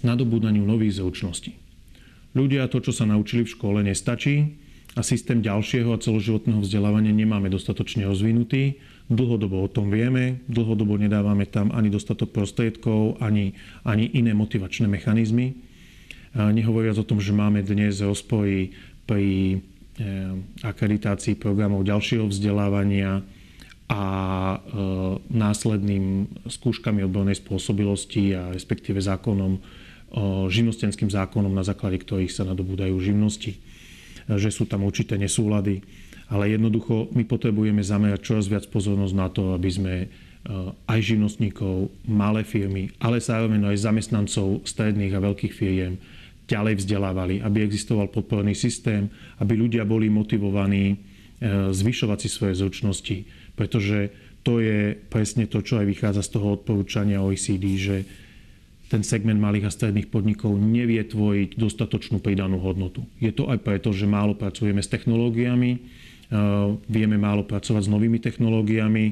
nadobúdaniu 0.04 0.62
nových 0.62 1.00
zručností. 1.00 1.57
Ľudia 2.37 2.69
to, 2.69 2.83
čo 2.83 2.93
sa 2.93 3.09
naučili 3.09 3.47
v 3.47 3.52
škole, 3.57 3.78
nestačí 3.81 4.61
a 4.95 5.00
systém 5.00 5.40
ďalšieho 5.40 5.95
a 5.95 6.02
celoživotného 6.02 6.61
vzdelávania 6.61 7.14
nemáme 7.14 7.49
dostatočne 7.49 8.04
rozvinutý 8.04 8.78
Dlhodobo 9.04 9.61
o 9.61 9.69
tom 9.69 9.93
vieme, 9.93 10.40
dlhodobo 10.49 10.97
nedávame 10.97 11.45
tam 11.45 11.69
ani 11.76 11.93
dostatok 11.93 12.33
prostriedkov, 12.33 13.21
ani, 13.21 13.52
ani 13.85 14.09
iné 14.16 14.33
motivačné 14.33 14.88
mechanizmy. 14.88 15.61
Nehovoriac 16.33 16.97
o 16.97 17.04
tom, 17.04 17.21
že 17.21 17.37
máme 17.37 17.61
dnes 17.61 18.00
rozpory 18.00 18.73
pri 19.04 19.61
eh, 20.00 20.33
akreditácii 20.64 21.37
programov 21.37 21.85
ďalšieho 21.85 22.25
vzdelávania 22.33 23.21
a 23.88 24.03
eh, 24.03 24.61
následným 25.29 26.29
skúškami 26.49 27.05
odbornej 27.05 27.37
spôsobilosti 27.37 28.33
a 28.33 28.53
respektíve 28.53 29.00
zákonom, 29.00 29.61
živnostenským 30.47 31.11
zákonom, 31.11 31.50
na 31.50 31.67
základe 31.67 31.99
ktorých 31.99 32.31
sa 32.31 32.47
nadobúdajú 32.47 32.95
živnosti, 33.03 33.59
že 34.31 34.50
sú 34.55 34.64
tam 34.64 34.87
určité 34.87 35.19
nesúlady. 35.19 35.83
Ale 36.33 36.49
jednoducho 36.49 37.12
my 37.12 37.26
potrebujeme 37.29 37.85
zamerať 37.85 38.21
čoraz 38.25 38.49
viac 38.49 38.64
pozornosť 38.73 39.14
na 39.14 39.29
to, 39.29 39.53
aby 39.53 39.69
sme 39.69 39.95
e, 40.00 40.07
aj 40.88 41.00
živnostníkov, 41.05 41.93
malé 42.09 42.49
firmy, 42.49 42.88
ale 42.97 43.21
zároveň 43.21 43.69
aj 43.69 43.85
zamestnancov 43.85 44.64
stredných 44.64 45.12
a 45.12 45.21
veľkých 45.21 45.53
firiem 45.53 46.00
ďalej 46.49 46.81
vzdelávali, 46.81 47.45
aby 47.45 47.61
existoval 47.61 48.09
podporný 48.09 48.57
systém, 48.57 49.12
aby 49.37 49.53
ľudia 49.53 49.85
boli 49.85 50.09
motivovaní 50.09 50.97
e, 50.97 50.97
zvyšovať 51.76 52.19
si 52.25 52.29
svoje 52.33 52.57
zručnosti, 52.57 53.17
pretože 53.55 54.11
to 54.45 54.61
je 54.61 54.93
presne 55.09 55.49
to, 55.49 55.65
čo 55.65 55.81
aj 55.81 55.87
vychádza 55.89 56.23
z 56.27 56.33
toho 56.37 56.61
odporúčania 56.61 57.25
OECD, 57.25 57.65
že 57.81 57.97
ten 58.93 59.01
segment 59.01 59.41
malých 59.41 59.67
a 59.67 59.75
stredných 59.75 60.13
podnikov 60.13 60.55
nevie 60.61 61.01
tvoriť 61.01 61.57
dostatočnú 61.57 62.21
pridanú 62.21 62.61
hodnotu. 62.61 63.09
Je 63.17 63.33
to 63.33 63.49
aj 63.49 63.65
preto, 63.65 63.91
že 63.91 64.05
málo 64.05 64.37
pracujeme 64.37 64.85
s 64.85 64.93
technológiami, 64.93 65.81
vieme 66.87 67.17
málo 67.17 67.49
pracovať 67.49 67.89
s 67.89 67.93
novými 67.93 68.21
technológiami. 68.21 69.05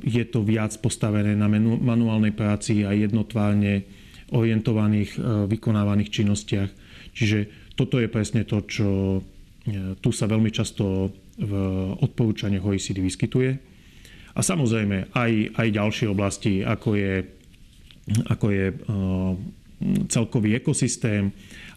Je 0.00 0.24
to 0.32 0.40
viac 0.40 0.72
postavené 0.80 1.36
na 1.36 1.46
manuálnej 1.78 2.32
práci 2.32 2.88
a 2.88 2.96
jednotvárne 2.96 3.84
orientovaných, 4.32 5.20
vykonávaných 5.46 6.10
činnostiach. 6.10 6.70
Čiže 7.14 7.70
toto 7.78 7.98
je 7.98 8.08
presne 8.10 8.46
to, 8.46 8.62
čo 8.66 8.88
e, 9.18 9.98
tu 9.98 10.10
sa 10.10 10.30
veľmi 10.30 10.50
často 10.50 11.10
v 11.38 11.52
odporúčaniach 11.98 12.62
OECD 12.62 13.02
vyskytuje. 13.02 13.50
A 14.34 14.40
samozrejme 14.42 15.14
aj, 15.14 15.32
aj 15.54 15.68
ďalšie 15.70 16.06
oblasti, 16.10 16.66
ako 16.66 16.98
je, 16.98 17.14
ako 18.26 18.46
je 18.50 18.66
celkový 20.10 20.58
ekosystém, 20.58 21.30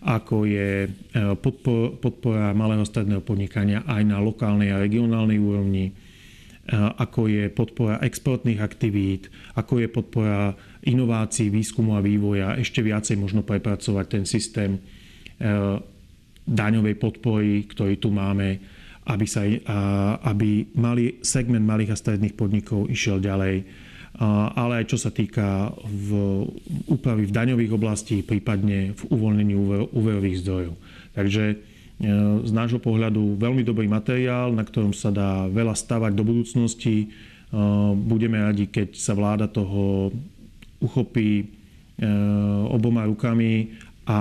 ako 0.05 0.45
je 0.45 0.85
e, 0.85 0.89
podpora 2.01 2.53
malého 2.53 2.85
stredného 2.85 3.21
podnikania 3.25 3.83
aj 3.85 4.01
na 4.05 4.17
lokálnej 4.21 4.71
a 4.73 4.81
regionálnej 4.81 5.41
úrovni, 5.41 5.85
e, 5.89 5.93
ako 6.77 7.27
je 7.27 7.49
podpora 7.51 8.01
exportných 8.05 8.61
aktivít, 8.61 9.29
ako 9.57 9.83
je 9.83 9.87
podpora 9.89 10.53
inovácií, 10.85 11.51
výskumu 11.51 11.97
a 11.97 12.05
vývoja, 12.05 12.55
ešte 12.55 12.79
viacej 12.85 13.17
možno 13.19 13.41
prepracovať 13.43 14.05
ten 14.07 14.23
systém 14.23 14.79
daňovej 16.47 16.95
podpory, 16.97 17.69
ktorý 17.69 18.01
tu 18.01 18.09
máme, 18.09 18.57
aby, 19.07 19.25
sa, 19.25 19.47
aby 20.27 20.67
malý, 20.75 21.23
segment 21.23 21.63
malých 21.63 21.95
a 21.95 21.99
stredných 21.99 22.35
podnikov 22.35 22.91
išiel 22.91 23.23
ďalej 23.23 23.63
ale 24.57 24.81
aj 24.81 24.85
čo 24.89 24.97
sa 24.97 25.13
týka 25.13 25.69
v 25.85 26.09
úpravy 26.89 27.29
v 27.29 27.35
daňových 27.35 27.71
oblasti, 27.73 28.25
prípadne 28.25 28.97
v 28.97 29.01
uvoľnení 29.13 29.53
úverových 29.93 30.41
zdrojov. 30.41 30.73
Takže 31.13 31.43
e, 31.53 31.55
z 32.41 32.51
nášho 32.53 32.81
pohľadu 32.81 33.37
veľmi 33.37 33.61
dobrý 33.61 33.85
materiál, 33.85 34.49
na 34.57 34.65
ktorom 34.65 34.89
sa 34.89 35.13
dá 35.13 35.45
veľa 35.45 35.77
stavať 35.77 36.17
do 36.17 36.25
budúcnosti. 36.25 37.05
E, 37.05 37.07
budeme 37.93 38.41
radi, 38.41 38.65
keď 38.65 38.97
sa 38.97 39.13
vláda 39.13 39.45
toho 39.45 40.09
uchopí 40.81 41.45
e, 41.45 41.45
oboma 42.73 43.05
rukami 43.05 43.77
a 44.07 44.17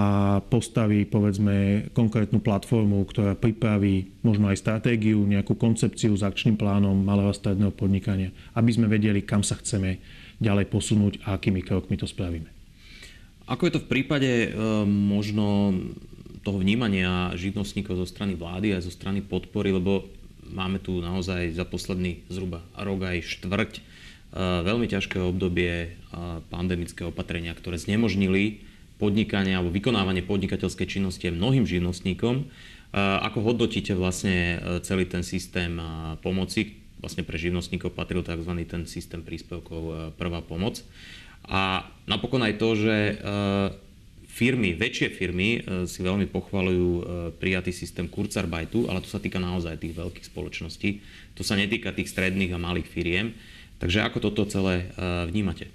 postaví 0.50 1.06
povedzme 1.06 1.86
konkrétnu 1.94 2.42
platformu, 2.42 3.06
ktorá 3.06 3.38
pripraví 3.38 4.18
možno 4.26 4.50
aj 4.50 4.58
stratégiu, 4.58 5.22
nejakú 5.22 5.54
koncepciu 5.54 6.10
s 6.18 6.26
akčným 6.26 6.58
plánom 6.58 6.98
malého 6.98 7.30
a 7.30 7.38
stredného 7.38 7.70
podnikania, 7.70 8.34
aby 8.58 8.70
sme 8.74 8.90
vedeli, 8.90 9.22
kam 9.22 9.46
sa 9.46 9.54
chceme 9.54 10.02
ďalej 10.42 10.66
posunúť 10.74 11.22
a 11.22 11.38
akými 11.38 11.62
krokmi 11.62 11.94
to 11.94 12.10
spravíme. 12.10 12.50
Ako 13.46 13.70
je 13.70 13.72
to 13.78 13.82
v 13.86 13.90
prípade 13.94 14.26
e, 14.26 14.48
možno 14.90 15.70
toho 16.42 16.58
vnímania 16.58 17.30
živnostníkov 17.38 17.94
zo 18.02 18.06
strany 18.10 18.34
vlády 18.34 18.74
a 18.74 18.82
zo 18.82 18.90
strany 18.90 19.22
podpory, 19.22 19.70
lebo 19.70 20.02
máme 20.50 20.82
tu 20.82 20.98
naozaj 20.98 21.54
za 21.54 21.62
posledný 21.62 22.26
zhruba 22.26 22.66
rok 22.74 23.06
aj 23.06 23.22
štvrť 23.22 23.72
e, 23.78 23.80
veľmi 24.66 24.90
ťažké 24.90 25.22
obdobie 25.22 25.70
e, 25.70 25.88
pandemické 26.50 27.06
opatrenia, 27.06 27.54
ktoré 27.54 27.78
znemožnili 27.78 28.66
podnikanie 28.96 29.52
alebo 29.52 29.72
vykonávanie 29.72 30.24
podnikateľskej 30.24 30.86
činnosti 30.88 31.28
mnohým 31.28 31.68
živnostníkom. 31.68 32.48
Ako 32.96 33.44
hodnotíte 33.44 33.92
vlastne 33.92 34.56
e, 34.56 34.80
celý 34.80 35.04
ten 35.04 35.20
systém 35.20 35.76
pomoci? 36.24 36.80
Vlastne 36.96 37.28
pre 37.28 37.36
živnostníkov 37.36 37.92
patril 37.92 38.24
tzv. 38.24 38.52
ten 38.64 38.88
systém 38.88 39.20
príspevkov 39.20 39.82
e, 39.84 39.92
prvá 40.16 40.40
pomoc. 40.40 40.80
A 41.44 41.84
napokon 42.08 42.40
aj 42.40 42.56
to, 42.56 42.72
že 42.72 42.96
e, 42.96 43.14
firmy, 44.32 44.72
väčšie 44.72 45.08
firmy 45.12 45.64
si 45.88 46.04
veľmi 46.04 46.28
pochvalujú 46.28 46.90
prijatý 47.40 47.72
systém 47.72 48.04
Kurzarbeitu, 48.04 48.84
ale 48.84 49.00
to 49.00 49.08
sa 49.08 49.16
týka 49.16 49.40
naozaj 49.40 49.80
tých 49.80 49.96
veľkých 49.96 50.28
spoločností. 50.28 51.00
To 51.36 51.42
sa 51.44 51.56
netýka 51.56 51.96
tých 51.96 52.12
stredných 52.12 52.52
a 52.52 52.60
malých 52.60 52.84
firiem. 52.84 53.32
Takže 53.80 54.04
ako 54.04 54.28
toto 54.28 54.44
celé 54.44 54.92
vnímate? 55.28 55.72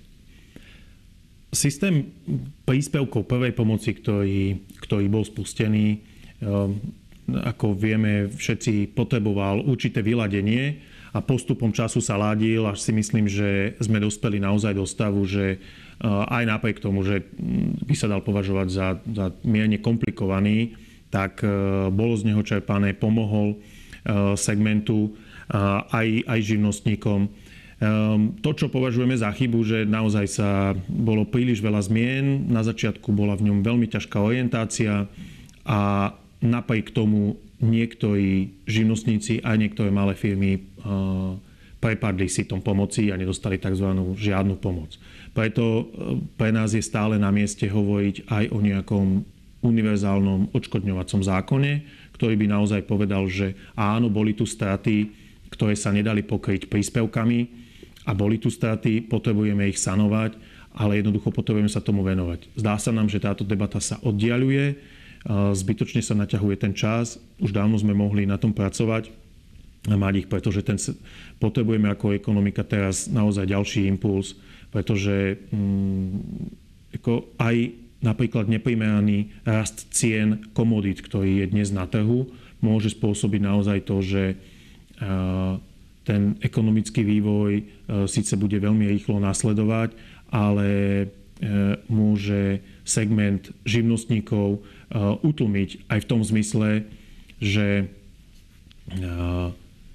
Systém 1.51 2.09
príspevkov 2.63 3.27
prvej 3.27 3.51
pomoci, 3.51 3.91
ktorý, 3.95 4.63
ktorý 4.79 5.05
bol 5.11 5.27
spustený, 5.27 5.99
ako 7.31 7.75
vieme, 7.77 8.27
všetci 8.27 8.95
potreboval 8.95 9.63
určité 9.63 10.03
vyladenie 10.03 10.79
a 11.11 11.19
postupom 11.19 11.75
času 11.75 11.99
sa 11.99 12.15
ládil, 12.15 12.65
až 12.67 12.79
si 12.79 12.91
myslím, 12.95 13.27
že 13.27 13.75
sme 13.83 13.99
dospeli 13.99 14.39
naozaj 14.39 14.73
do 14.75 14.87
stavu, 14.87 15.27
že 15.27 15.59
aj 16.07 16.43
napriek 16.47 16.81
tomu, 16.81 17.03
že 17.03 17.21
by 17.85 17.93
sa 17.93 18.09
dal 18.09 18.23
považovať 18.23 18.67
za, 18.71 18.87
za 19.05 19.25
mierne 19.43 19.77
komplikovaný, 19.77 20.73
tak 21.11 21.43
bolo 21.91 22.15
z 22.15 22.31
neho 22.31 22.41
čerpané, 22.41 22.95
pomohol 22.95 23.59
segmentu 24.39 25.13
aj, 25.91 26.07
aj 26.25 26.39
živnostníkom. 26.41 27.29
Ehm, 27.81 28.37
to, 28.45 28.53
čo 28.53 28.69
považujeme 28.69 29.17
za 29.17 29.33
chybu, 29.33 29.65
že 29.65 29.89
naozaj 29.89 30.25
sa 30.29 30.77
bolo 30.85 31.25
príliš 31.25 31.65
veľa 31.65 31.81
zmien, 31.81 32.45
na 32.45 32.61
začiatku 32.61 33.09
bola 33.09 33.33
v 33.33 33.49
ňom 33.49 33.65
veľmi 33.65 33.89
ťažká 33.89 34.21
orientácia 34.21 35.09
a 35.65 35.79
napriek 36.45 36.93
tomu 36.93 37.41
niektorí 37.57 38.53
živnostníci 38.69 39.41
aj 39.41 39.57
niektoré 39.57 39.89
malé 39.89 40.13
firmy 40.13 40.61
ehm, 40.61 41.41
prepadli 41.81 42.29
si 42.29 42.45
tom 42.45 42.61
pomoci 42.61 43.09
a 43.09 43.17
nedostali 43.17 43.57
tzv. 43.57 43.89
žiadnu 44.13 44.61
pomoc. 44.61 45.01
Preto 45.33 45.89
ehm, 45.89 46.29
pre 46.37 46.53
nás 46.53 46.77
je 46.77 46.85
stále 46.85 47.17
na 47.17 47.33
mieste 47.33 47.65
hovoriť 47.65 48.29
aj 48.29 48.43
o 48.53 48.61
nejakom 48.61 49.25
univerzálnom 49.65 50.53
odškodňovacom 50.53 51.21
zákone, 51.25 51.71
ktorý 52.13 52.37
by 52.37 52.45
naozaj 52.45 52.85
povedal, 52.85 53.25
že 53.25 53.57
áno, 53.73 54.05
boli 54.13 54.37
tu 54.37 54.45
straty, 54.45 55.09
ktoré 55.49 55.73
sa 55.73 55.89
nedali 55.89 56.21
pokryť 56.21 56.69
príspevkami, 56.69 57.60
a 58.05 58.11
boli 58.17 58.41
tu 58.41 58.49
straty, 58.49 59.05
potrebujeme 59.05 59.69
ich 59.69 59.77
sanovať, 59.77 60.35
ale 60.73 61.03
jednoducho 61.03 61.29
potrebujeme 61.29 61.69
sa 61.69 61.83
tomu 61.83 62.01
venovať. 62.01 62.47
Zdá 62.55 62.79
sa 62.79 62.95
nám, 62.95 63.11
že 63.11 63.21
táto 63.21 63.43
debata 63.43 63.77
sa 63.83 63.99
oddialuje, 64.01 64.79
zbytočne 65.29 66.01
sa 66.01 66.17
naťahuje 66.17 66.55
ten 66.57 66.73
čas, 66.73 67.21
už 67.37 67.53
dávno 67.53 67.77
sme 67.77 67.93
mohli 67.93 68.25
na 68.25 68.41
tom 68.41 68.55
pracovať 68.55 69.13
a 69.89 69.97
mať 69.97 70.25
ich, 70.25 70.27
pretože 70.29 70.61
ten, 70.65 70.77
potrebujeme 71.41 71.89
ako 71.89 72.13
ekonomika 72.17 72.65
teraz 72.65 73.09
naozaj 73.09 73.49
ďalší 73.49 73.89
impuls, 73.89 74.37
pretože 74.69 75.41
mm, 75.49 76.97
ako 77.01 77.33
aj 77.37 77.55
napríklad 78.01 78.49
neprimeraný 78.49 79.29
rast 79.45 79.89
cien 79.93 80.49
komodít, 80.57 81.05
ktorý 81.05 81.45
je 81.45 81.51
dnes 81.53 81.69
na 81.69 81.85
trhu, 81.85 82.33
môže 82.61 82.93
spôsobiť 82.93 83.41
naozaj 83.45 83.77
to, 83.85 83.97
že 84.01 84.23
ten 86.01 86.37
ekonomický 86.41 87.05
vývoj 87.05 87.51
e, 87.57 87.63
síce 88.09 88.33
bude 88.33 88.57
veľmi 88.57 88.89
rýchlo 88.89 89.21
nasledovať, 89.21 89.93
ale 90.33 90.69
e, 90.73 91.05
môže 91.85 92.65
segment 92.81 93.53
živnostníkov 93.69 94.57
e, 94.57 94.59
utlmiť 95.21 95.69
aj 95.93 95.99
v 96.01 96.09
tom 96.09 96.21
zmysle, 96.25 96.89
že 97.41 97.89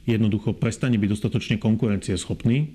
jednoducho 0.08 0.56
prestane 0.56 0.96
byť 0.96 1.10
dostatočne 1.10 1.56
konkurencieschopný. 1.60 2.72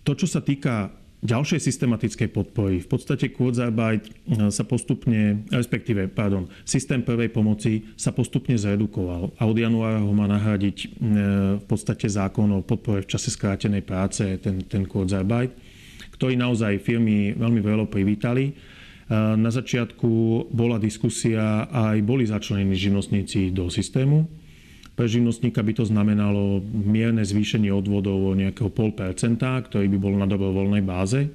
To, 0.00 0.12
čo 0.16 0.26
sa 0.26 0.40
týka 0.40 0.88
ďalšej 1.22 1.60
systematickej 1.62 2.28
podpory. 2.34 2.82
V 2.82 2.88
podstate 2.90 3.30
Kurzarbeit 3.30 4.10
eh, 4.10 4.50
sa 4.50 4.66
postupne, 4.66 5.46
respektíve, 5.48 6.10
pardon, 6.10 6.50
systém 6.66 7.00
prvej 7.00 7.30
pomoci 7.30 7.94
sa 7.94 8.10
postupne 8.10 8.58
zredukoval 8.58 9.30
a 9.38 9.42
od 9.46 9.56
januára 9.56 10.02
ho 10.02 10.12
má 10.12 10.26
nahradiť 10.26 10.76
eh, 10.82 10.88
v 11.62 11.64
podstate 11.64 12.10
zákon 12.10 12.50
o 12.50 12.66
podpore 12.66 13.06
v 13.06 13.10
čase 13.10 13.30
skrátenej 13.30 13.86
práce, 13.86 14.26
ten, 14.42 14.66
ten 14.66 14.82
Kurzarbeit, 14.84 15.54
ktorý 16.18 16.34
naozaj 16.34 16.82
firmy 16.82 17.38
veľmi 17.38 17.62
veľmi 17.62 17.86
privítali. 17.86 18.50
Eh, 18.50 18.54
na 19.38 19.50
začiatku 19.54 20.10
bola 20.50 20.82
diskusia 20.82 21.70
aj 21.70 22.02
boli 22.02 22.26
začlenení 22.26 22.74
živnostníci 22.74 23.54
do 23.54 23.70
systému 23.70 24.41
živnostníka 25.08 25.62
by 25.62 25.72
to 25.76 25.84
znamenalo 25.86 26.60
mierne 26.70 27.22
zvýšenie 27.22 27.70
odvodov 27.70 28.32
o 28.32 28.38
nejakého 28.38 28.68
pol 28.68 28.92
percenta, 28.92 29.58
ktorý 29.62 29.86
by 29.92 29.98
bol 29.98 30.14
na 30.18 30.26
dobrovoľnej 30.26 30.82
báze. 30.84 31.30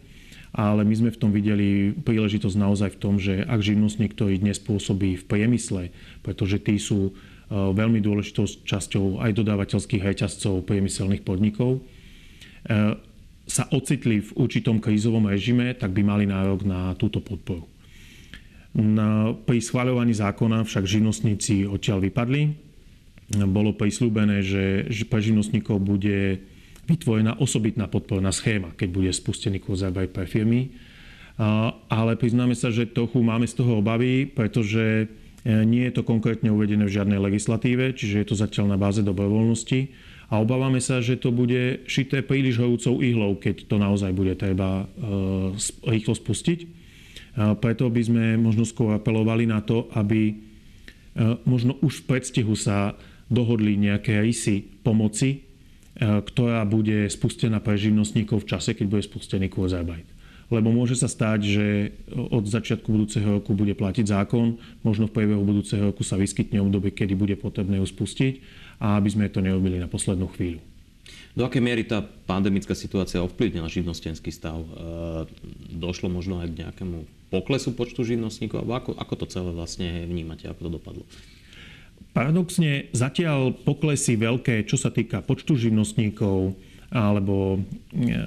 Ale 0.57 0.81
my 0.87 0.95
sme 0.95 1.09
v 1.13 1.21
tom 1.21 1.31
videli 1.35 1.93
príležitosť 1.93 2.55
naozaj 2.57 2.89
v 2.97 3.01
tom, 3.01 3.21
že 3.21 3.45
ak 3.45 3.61
živnostník, 3.61 4.15
ktorý 4.15 4.41
dnes 4.41 4.57
pôsobí 4.57 5.19
v 5.19 5.27
priemysle, 5.27 5.93
pretože 6.25 6.57
tí 6.63 6.81
sú 6.81 7.11
e, 7.11 7.11
veľmi 7.53 8.01
dôležitou 8.01 8.49
časťou 8.65 9.21
aj 9.21 9.37
dodávateľských 9.37 10.01
reťazcov 10.01 10.65
priemyselných 10.65 11.21
podnikov, 11.21 11.77
e, 11.77 12.99
sa 13.47 13.63
ocitli 13.71 14.19
v 14.19 14.29
určitom 14.35 14.83
krízovom 14.83 15.29
režime, 15.29 15.71
tak 15.77 15.95
by 15.95 16.01
mali 16.03 16.25
nárok 16.27 16.67
na 16.67 16.91
túto 16.99 17.23
podporu. 17.23 17.63
Pri 19.47 19.57
schváľovaní 19.57 20.13
zákona 20.13 20.67
však 20.67 20.85
živnostníci 20.85 21.65
odtiaľ 21.65 22.03
vypadli, 22.03 22.66
bolo 23.27 23.75
prislúbené, 23.75 24.39
že 24.43 24.87
pre 25.11 25.19
živnostníkov 25.19 25.83
bude 25.83 26.39
vytvorená 26.87 27.35
osobitná 27.43 27.91
podporná 27.91 28.31
schéma, 28.31 28.71
keď 28.79 28.89
bude 28.89 29.11
spustený 29.11 29.59
kurz 29.59 29.83
pre 29.91 30.23
firmy. 30.23 30.71
Ale 31.91 32.15
priznáme 32.15 32.55
sa, 32.55 32.71
že 32.71 32.87
trochu 32.87 33.19
máme 33.19 33.45
z 33.45 33.59
toho 33.59 33.83
obavy, 33.83 34.25
pretože 34.25 35.05
e, 35.05 35.05
nie 35.69 35.85
je 35.85 36.01
to 36.01 36.01
konkrétne 36.01 36.49
uvedené 36.49 36.89
v 36.89 36.95
žiadnej 36.97 37.21
legislatíve, 37.21 37.93
čiže 37.93 38.25
je 38.25 38.27
to 38.33 38.33
zatiaľ 38.33 38.73
na 38.73 38.77
báze 38.81 39.05
dobrovoľnosti. 39.05 39.93
A 40.33 40.41
obávame 40.41 40.81
sa, 40.81 40.97
že 40.97 41.13
to 41.13 41.29
bude 41.29 41.85
šité 41.85 42.25
príliš 42.25 42.57
horúcou 42.57 43.05
ihlou, 43.05 43.37
keď 43.37 43.69
to 43.69 43.77
naozaj 43.77 44.17
bude 44.17 44.33
treba 44.33 44.81
e, 44.81 44.85
rýchlo 45.85 46.17
spustiť. 46.17 46.59
Preto 47.37 47.85
by 47.85 48.01
sme 48.01 48.23
možno 48.41 48.65
skôr 48.65 48.97
apelovali 48.97 49.45
na 49.45 49.61
to, 49.61 49.85
aby 49.93 50.33
e, 50.33 50.35
možno 51.45 51.77
už 51.85 52.01
v 52.01 52.17
predstihu 52.17 52.57
sa 52.57 52.97
dohodli 53.27 53.75
nejaké 53.75 54.19
rysy 54.23 54.63
pomoci, 54.83 55.29
e, 55.31 55.37
ktorá 56.01 56.63
bude 56.63 57.07
spustená 57.11 57.59
pre 57.59 57.75
živnostníkov 57.75 58.43
v 58.43 58.49
čase, 58.57 58.71
keď 58.75 58.85
bude 58.87 59.03
spustený 59.03 59.51
Kurzarbeit. 59.51 60.07
Lebo 60.47 60.71
môže 60.71 60.95
sa 60.95 61.11
stať, 61.11 61.39
že 61.43 61.65
od 62.15 62.47
začiatku 62.47 62.87
budúceho 62.87 63.27
roku 63.43 63.51
bude 63.51 63.75
platiť 63.75 64.07
zákon, 64.07 64.55
možno 64.79 65.11
v 65.11 65.15
priebehu 65.19 65.43
budúceho 65.43 65.91
roku 65.91 66.07
sa 66.07 66.15
vyskytne 66.15 66.63
obdobie, 66.63 66.95
kedy 66.95 67.19
bude 67.19 67.35
potrebné 67.35 67.83
ju 67.83 67.87
spustiť 67.87 68.39
a 68.79 68.95
aby 68.95 69.11
sme 69.11 69.27
to 69.27 69.43
nerobili 69.43 69.75
na 69.75 69.91
poslednú 69.91 70.31
chvíľu. 70.31 70.63
Do 71.37 71.45
akej 71.45 71.61
miery 71.61 71.85
tá 71.85 72.01
pandemická 72.01 72.73
situácia 72.73 73.21
ovplyvnila 73.21 73.69
živnostenský 73.69 74.31
stav? 74.33 74.57
E, 74.57 74.69
došlo 75.75 76.09
možno 76.09 76.39
aj 76.39 76.49
k 76.49 76.59
nejakému 76.65 77.29
poklesu 77.29 77.75
počtu 77.75 78.07
živnostníkov? 78.07 78.65
Ako, 78.65 78.95
ako 78.95 79.13
to 79.21 79.25
celé 79.29 79.51
vlastne 79.51 80.07
vnímate? 80.07 80.49
Ako 80.49 80.65
to 80.65 80.71
dopadlo? 80.79 81.03
Paradoxne 82.17 82.89
zatiaľ 82.97 83.53
poklesy 83.53 84.17
veľké, 84.17 84.65
čo 84.65 84.73
sa 84.73 84.89
týka 84.89 85.21
počtu 85.21 85.53
živnostníkov 85.53 86.57
alebo 86.89 87.61
e, 87.93 88.17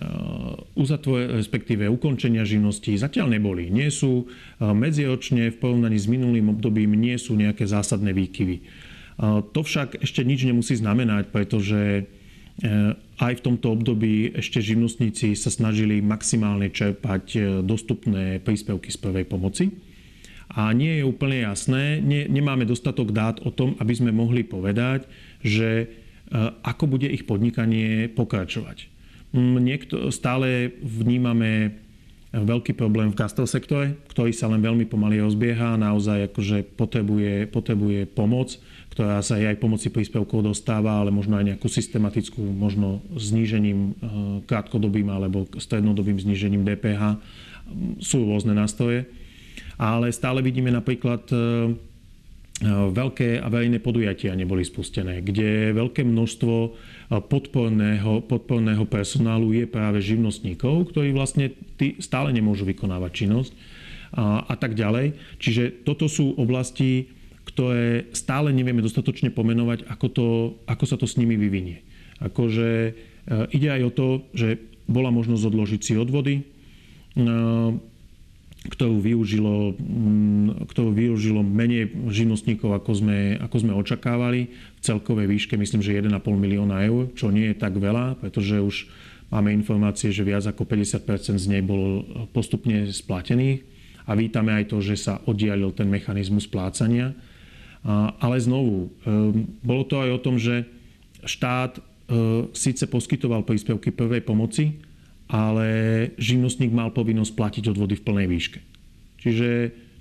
uzatvore, 0.79 1.27
respektíve 1.35 1.91
ukončenia 1.91 2.47
živností 2.47 2.95
zatiaľ 2.95 3.35
neboli. 3.35 3.67
Nie 3.67 3.91
sú 3.91 4.23
e, 4.23 4.25
medziročne 4.63 5.51
v 5.51 5.59
porovnaní 5.59 5.99
s 5.99 6.07
minulým 6.07 6.55
obdobím 6.55 6.95
nie 6.95 7.19
sú 7.19 7.35
nejaké 7.35 7.67
zásadné 7.67 8.15
výkyvy. 8.15 8.57
E, 8.61 8.63
to 9.51 9.61
však 9.67 10.07
ešte 10.07 10.23
nič 10.23 10.47
nemusí 10.47 10.79
znamenať, 10.79 11.35
pretože 11.35 12.07
aj 13.17 13.41
v 13.41 13.45
tomto 13.47 13.73
období 13.73 14.37
ešte 14.37 14.61
živnostníci 14.61 15.33
sa 15.33 15.49
snažili 15.49 16.05
maximálne 16.05 16.69
čerpať 16.69 17.57
dostupné 17.65 18.37
príspevky 18.37 18.93
z 18.93 19.01
prvej 19.01 19.25
pomoci 19.25 19.73
a 20.51 20.75
nie 20.75 20.99
je 20.99 21.05
úplne 21.07 21.47
jasné, 21.47 22.03
nie, 22.03 22.27
nemáme 22.27 22.67
dostatok 22.67 23.15
dát 23.15 23.39
o 23.47 23.55
tom, 23.55 23.79
aby 23.79 23.95
sme 23.95 24.11
mohli 24.11 24.43
povedať, 24.43 25.07
že 25.47 25.69
e, 25.79 25.87
ako 26.67 26.91
bude 26.91 27.07
ich 27.07 27.23
podnikanie 27.23 28.11
pokračovať. 28.11 28.91
Niekto, 29.39 30.11
stále 30.11 30.75
vnímame 30.83 31.79
veľký 32.35 32.75
problém 32.75 33.15
v 33.15 33.19
gastrosektore, 33.19 33.95
ktorý 34.11 34.35
sa 34.35 34.51
len 34.51 34.59
veľmi 34.59 34.91
pomaly 34.91 35.23
rozbieha, 35.23 35.79
naozaj 35.79 36.35
akože 36.35 36.75
potrebuje, 36.75 37.47
potrebuje 37.47 38.11
pomoc, 38.11 38.59
ktorá 38.91 39.23
sa 39.23 39.39
aj 39.39 39.55
pomoci 39.63 39.87
príspevkov 39.87 40.51
dostáva, 40.51 40.99
ale 40.99 41.15
možno 41.15 41.39
aj 41.39 41.47
nejakú 41.55 41.71
systematickú, 41.71 42.43
možno 42.43 43.07
znížením 43.15 43.79
e, 43.79 43.91
krátkodobým 44.51 45.15
alebo 45.15 45.47
strednodobým 45.63 46.19
znížením 46.19 46.67
DPH. 46.67 47.23
Sú 48.03 48.27
rôzne 48.27 48.51
nástroje 48.51 49.07
ale 49.81 50.13
stále 50.13 50.45
vidíme 50.45 50.69
napríklad 50.69 51.25
e, 51.33 51.37
e, 51.37 51.41
veľké 52.93 53.41
a 53.41 53.49
verejné 53.49 53.81
podujatia 53.81 54.37
neboli 54.37 54.61
spustené, 54.61 55.25
kde 55.25 55.73
veľké 55.73 56.05
množstvo 56.05 56.55
e, 56.61 56.71
podporného, 57.25 58.21
podporného 58.29 58.85
personálu 58.85 59.57
je 59.57 59.65
práve 59.65 60.05
živnostníkov, 60.05 60.93
ktorí 60.93 61.17
vlastne 61.17 61.57
stále 61.97 62.29
nemôžu 62.37 62.69
vykonávať 62.69 63.25
činnosť 63.25 63.53
a, 64.21 64.45
a 64.45 64.55
tak 64.61 64.77
ďalej. 64.77 65.17
Čiže 65.41 65.89
toto 65.89 66.13
sú 66.13 66.37
oblasti, 66.37 67.09
ktoré 67.49 68.13
stále 68.13 68.53
nevieme 68.53 68.85
dostatočne 68.85 69.33
pomenovať, 69.33 69.89
ako, 69.89 70.07
to, 70.13 70.27
ako 70.69 70.85
sa 70.85 71.01
to 71.01 71.09
s 71.09 71.17
nimi 71.17 71.41
vyvinie. 71.41 71.81
Akože 72.21 72.93
ide 73.49 73.69
aj 73.73 73.83
o 73.89 73.91
to, 73.97 74.09
že 74.37 74.61
bola 74.85 75.09
možnosť 75.09 75.49
odložiť 75.49 75.81
si 75.81 75.95
odvody, 75.97 76.45
ktorú 78.61 79.01
využilo, 79.01 79.73
mm, 79.73 80.69
ktorú 80.69 80.93
využilo 80.93 81.41
menej 81.41 81.89
živnostníkov, 82.13 82.77
ako 82.77 82.93
sme, 82.93 83.41
ako 83.41 83.57
sme 83.57 83.73
očakávali. 83.73 84.53
V 84.77 84.81
celkovej 84.85 85.33
výške 85.33 85.57
myslím, 85.57 85.81
že 85.81 85.97
1,5 85.97 86.21
milióna 86.37 86.85
eur, 86.85 87.09
čo 87.17 87.33
nie 87.33 87.49
je 87.53 87.57
tak 87.57 87.81
veľa, 87.81 88.21
pretože 88.21 88.61
už 88.61 88.85
máme 89.33 89.49
informácie, 89.57 90.13
že 90.13 90.27
viac 90.27 90.45
ako 90.45 90.69
50% 90.69 91.41
z 91.41 91.47
nej 91.49 91.65
bolo 91.65 92.05
postupne 92.37 92.85
splatených. 92.93 93.65
A 94.05 94.13
vítame 94.19 94.53
aj 94.53 94.75
to, 94.75 94.83
že 94.85 94.99
sa 94.99 95.23
oddialil 95.25 95.73
ten 95.73 95.89
mechanizmus 95.89 96.45
plácania. 96.45 97.15
Ale 98.21 98.37
znovu, 98.43 98.93
ehm, 99.07 99.57
bolo 99.65 99.89
to 99.89 100.03
aj 100.03 100.11
o 100.13 100.21
tom, 100.21 100.37
že 100.37 100.69
štát 101.25 101.79
ehm, 101.79 102.51
síce 102.53 102.85
poskytoval 102.91 103.47
príspevky 103.47 103.95
prvej 103.95 104.21
pomoci, 104.21 104.90
ale 105.31 105.69
živnostník 106.19 106.75
mal 106.75 106.91
povinnosť 106.91 107.33
platiť 107.39 107.65
odvody 107.71 107.95
v 107.95 108.05
plnej 108.05 108.27
výške. 108.27 108.61
Čiže 109.23 109.49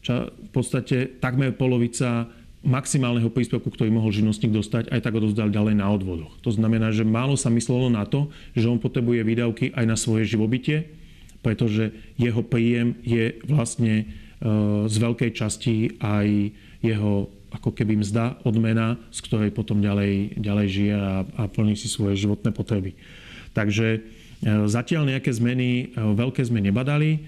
v 0.10 0.50
podstate 0.50 1.22
takmer 1.22 1.54
polovica 1.54 2.26
maximálneho 2.60 3.32
príspevku, 3.32 3.72
ktorý 3.72 3.88
mohol 3.94 4.12
živnostník 4.12 4.52
dostať, 4.52 4.92
aj 4.92 5.00
tak 5.00 5.16
ho 5.16 5.22
dozdal 5.24 5.48
ďalej 5.48 5.80
na 5.80 5.88
odvodoch. 5.88 6.34
To 6.44 6.52
znamená, 6.52 6.92
že 6.92 7.08
málo 7.08 7.40
sa 7.40 7.48
myslelo 7.54 7.88
na 7.88 8.04
to, 8.04 8.28
že 8.52 8.68
on 8.68 8.82
potrebuje 8.82 9.24
výdavky 9.24 9.72
aj 9.72 9.86
na 9.88 9.96
svoje 9.96 10.28
živobytie, 10.28 10.92
pretože 11.40 11.96
jeho 12.20 12.44
príjem 12.44 13.00
je 13.00 13.40
vlastne 13.48 14.04
e, 14.04 14.06
z 14.92 14.96
veľkej 15.00 15.32
časti 15.32 15.96
aj 16.04 16.52
jeho 16.84 17.32
ako 17.50 17.74
keby 17.74 18.04
mzda, 18.04 18.44
odmena, 18.46 19.00
z 19.10 19.20
ktorej 19.26 19.56
potom 19.56 19.82
ďalej, 19.82 20.38
ďalej 20.38 20.68
žije 20.70 20.96
a, 20.96 21.16
a 21.26 21.44
plní 21.50 21.74
si 21.74 21.90
svoje 21.90 22.20
životné 22.20 22.54
potreby. 22.54 22.94
Takže 23.58 24.04
zatiaľ 24.44 25.04
nejaké 25.16 25.36
zmeny, 25.36 25.92
e, 25.92 26.00
veľké 26.00 26.44
sme 26.48 26.64
nebadali. 26.64 27.12
E, 27.16 27.20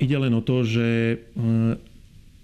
ide 0.00 0.16
len 0.16 0.32
o 0.32 0.42
to, 0.44 0.64
že 0.64 1.20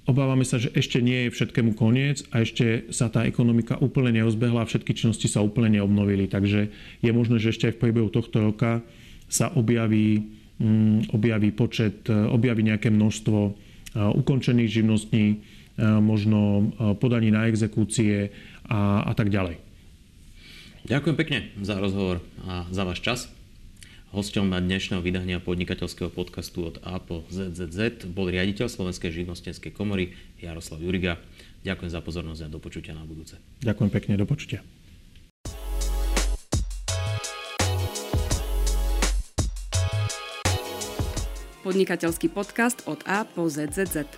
obávame 0.06 0.46
sa, 0.46 0.60
že 0.60 0.70
ešte 0.76 1.02
nie 1.02 1.26
je 1.26 1.34
všetkému 1.34 1.74
koniec 1.74 2.22
a 2.30 2.44
ešte 2.44 2.92
sa 2.94 3.10
tá 3.10 3.26
ekonomika 3.26 3.74
úplne 3.80 4.22
neozbehla 4.22 4.62
a 4.62 4.68
všetky 4.68 4.94
činnosti 4.94 5.26
sa 5.26 5.42
úplne 5.42 5.80
neobnovili. 5.80 6.30
Takže 6.30 6.70
je 7.02 7.10
možné, 7.10 7.42
že 7.42 7.50
ešte 7.50 7.72
aj 7.72 7.74
v 7.80 7.82
priebehu 7.82 8.08
tohto 8.12 8.38
roka 8.38 8.86
sa 9.26 9.50
objaví, 9.50 10.22
mm, 10.62 11.10
objaví 11.10 11.50
počet, 11.50 12.06
objaví 12.06 12.62
nejaké 12.62 12.94
množstvo 12.94 13.66
ukončených 13.96 14.70
živností, 14.70 15.24
možno 15.80 16.70
podaní 17.00 17.32
na 17.32 17.48
exekúcie 17.48 18.30
a, 18.68 19.02
a 19.02 19.12
tak 19.16 19.32
ďalej. 19.32 19.58
Ďakujem 20.86 21.16
pekne 21.18 21.38
za 21.58 21.82
rozhovor 21.82 22.22
a 22.46 22.62
za 22.70 22.86
váš 22.86 23.02
čas. 23.02 23.35
Hosťom 24.16 24.48
dnešného 24.48 25.04
vydania 25.04 25.36
podnikateľského 25.44 26.08
podcastu 26.08 26.64
od 26.64 26.80
A 26.88 26.96
po 26.96 27.28
ZZZ 27.28 28.08
bol 28.08 28.32
riaditeľ 28.32 28.64
Slovenskej 28.72 29.12
živnostenskej 29.12 29.76
komory 29.76 30.16
Jaroslav 30.40 30.80
Juriga. 30.80 31.20
Ďakujem 31.68 31.90
za 31.92 32.00
pozornosť 32.00 32.40
a 32.40 32.48
do 32.48 32.56
počutia 32.56 32.96
na 32.96 33.04
budúce. 33.04 33.36
Ďakujem 33.60 33.90
pekne, 33.92 34.16
do 34.16 34.24
počutia. 34.24 34.64
Podnikateľský 41.60 42.32
podcast 42.32 42.88
od 42.88 43.04
A 43.04 43.28
po 43.28 43.52
ZZZ. 43.52 44.08